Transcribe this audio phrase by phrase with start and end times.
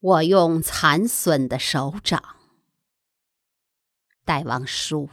[0.00, 2.22] 我用残损的手掌，
[4.24, 5.08] 戴望舒。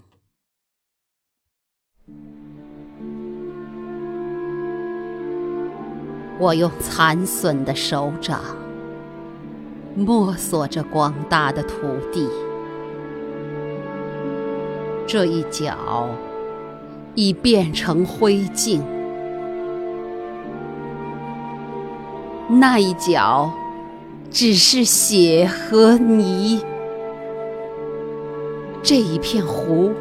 [6.38, 8.42] 我用残损的手掌，
[9.96, 12.28] 摸索着广大的土地。
[15.08, 16.10] 这一角
[17.16, 18.84] 已变成灰烬，
[22.50, 23.54] 那一角
[24.34, 26.60] 只是血和泥。
[28.82, 29.94] 这一片湖，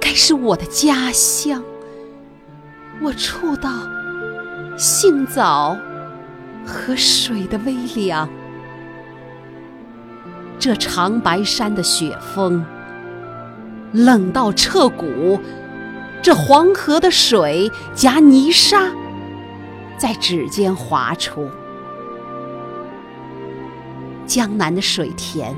[0.00, 1.62] 该是我的家乡。
[3.00, 3.70] 我触到
[4.76, 5.78] 杏枣
[6.66, 8.28] 和水的微凉。
[10.58, 12.64] 这长白山的雪峰。
[13.92, 15.38] 冷到彻骨，
[16.22, 18.90] 这黄河的水夹泥沙，
[19.98, 21.48] 在指尖划出。
[24.26, 25.54] 江南的水田，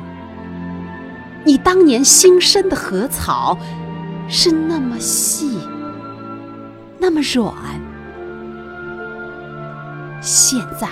[1.45, 3.59] 你当年新生的禾草，
[4.29, 5.59] 是那么细，
[6.99, 7.55] 那么软，
[10.21, 10.89] 现在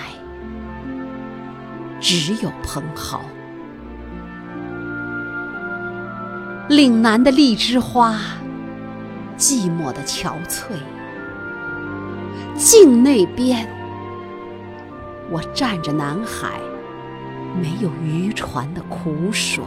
[1.99, 3.19] 只有蓬蒿。
[6.69, 8.17] 岭南的荔枝花，
[9.37, 10.71] 寂寞的憔悴。
[12.55, 13.67] 镜那边，
[15.29, 16.59] 我站着南海，
[17.61, 19.63] 没有渔船的苦水。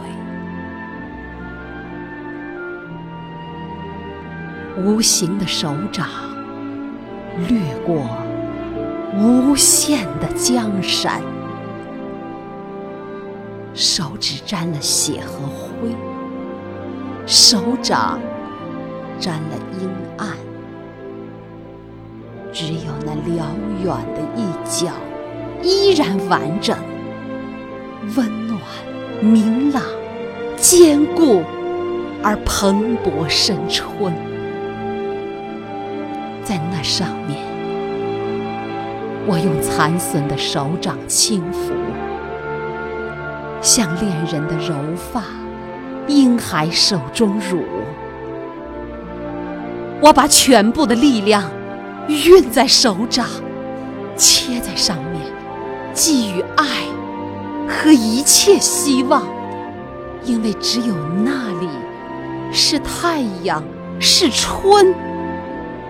[4.77, 6.07] 无形的手掌，
[7.47, 8.05] 掠过
[9.15, 11.21] 无限的江山，
[13.73, 15.95] 手指沾了血和灰。
[17.25, 18.19] 手掌
[19.19, 20.29] 沾了阴暗，
[22.53, 23.45] 只有那辽
[23.83, 24.93] 远的一角
[25.63, 26.77] 依然完整、
[28.15, 28.59] 温暖、
[29.21, 29.81] 明朗、
[30.55, 31.43] 坚固
[32.23, 34.13] 而蓬勃生春。
[36.43, 37.37] 在那上面，
[39.25, 41.73] 我用残损的手掌轻抚，
[43.61, 45.23] 像恋人的柔发。
[46.07, 47.65] 婴孩手中乳，
[50.01, 51.43] 我把全部的力量
[52.07, 53.25] 运在手掌，
[54.15, 55.21] 切在上面，
[55.93, 56.65] 寄予爱
[57.77, 59.23] 和一切希望，
[60.23, 61.69] 因为只有那里
[62.51, 63.63] 是太阳，
[63.99, 64.93] 是春，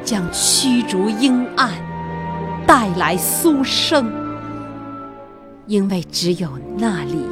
[0.04, 1.72] 将驱逐阴暗，
[2.68, 4.12] 带来苏生，
[5.66, 7.26] 因为只有那里。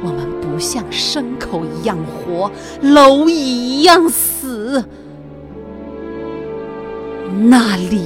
[0.00, 2.48] 我们不像牲口一样活，
[2.80, 4.84] 蝼蚁一样死。
[7.40, 8.00] 那里，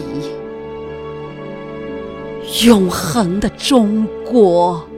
[2.65, 4.89] 永恒的中国。